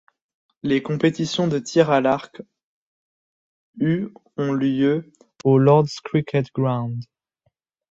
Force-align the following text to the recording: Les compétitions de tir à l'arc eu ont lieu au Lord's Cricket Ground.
Les 0.63 0.81
compétitions 0.81 1.47
de 1.47 1.59
tir 1.59 1.91
à 1.91 2.01
l'arc 2.01 2.41
eu 3.79 4.07
ont 4.35 4.51
lieu 4.51 5.11
au 5.43 5.59
Lord's 5.59 5.99
Cricket 5.99 6.47
Ground. 6.55 7.03